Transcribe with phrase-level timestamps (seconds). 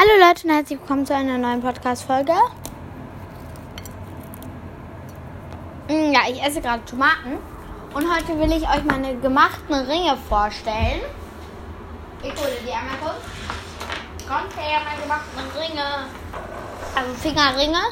[0.00, 2.32] Hallo Leute und herzlich willkommen zu einer neuen Podcast-Folge.
[5.88, 7.36] Mm, Ja, ich esse gerade Tomaten
[7.92, 11.02] und heute will ich euch meine gemachten Ringe vorstellen.
[12.22, 13.20] Ich hole die einmal kurz.
[14.26, 16.06] Kommt her, meine gemachten Ringe.
[16.96, 17.82] Also Fingerringe.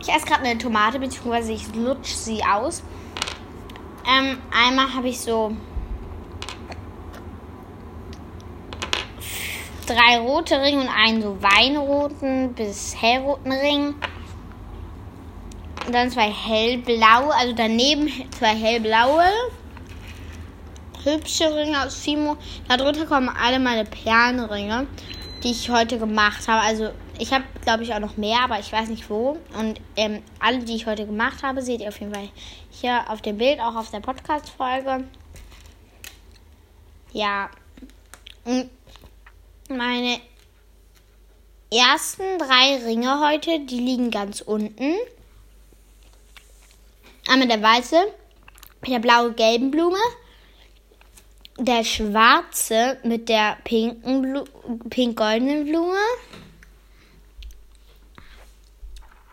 [0.00, 2.82] Ich esse gerade eine Tomate, beziehungsweise ich lutsch sie aus.
[4.06, 5.54] Ähm, einmal habe ich so
[9.88, 13.94] drei rote Ringe und einen so weinroten bis hellroten Ring.
[15.86, 19.24] Und dann zwei hellblaue, also daneben zwei hellblaue.
[21.04, 22.36] Hübsche Ringe aus Fimo.
[22.68, 24.86] Darunter kommen alle meine Perlenringe,
[25.42, 26.60] die ich heute gemacht habe.
[26.60, 29.38] Also ich habe, glaube ich, auch noch mehr, aber ich weiß nicht wo.
[29.58, 32.28] Und ähm, alle, die ich heute gemacht habe, seht ihr auf jeden Fall
[32.70, 35.04] hier auf dem Bild, auch auf der Podcast-Folge.
[37.12, 37.48] Ja.
[38.44, 38.68] Und
[39.68, 40.20] meine
[41.70, 44.94] ersten drei Ringe heute, die liegen ganz unten.
[47.28, 47.96] Einmal der weiße
[48.80, 49.98] mit der blau-gelben Blume.
[51.58, 55.98] Der schwarze mit der pink-goldenen Blume.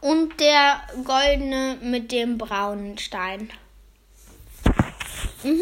[0.02, 3.50] Und der goldene mit dem braunen Stein.
[5.44, 5.62] Mhm.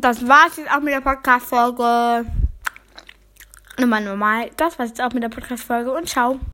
[0.00, 2.26] Das war's jetzt auch mit der Podcast-Folge.
[3.78, 4.50] Nochmal normal.
[4.58, 6.38] Das war's jetzt auch mit der Podcast-Folge und ciao.